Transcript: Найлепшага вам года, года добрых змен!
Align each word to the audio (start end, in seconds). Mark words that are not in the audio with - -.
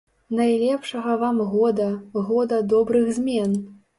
Найлепшага 0.37 1.17
вам 1.25 1.37
года, 1.51 1.87
года 2.31 2.57
добрых 2.73 3.13
змен! 3.19 3.53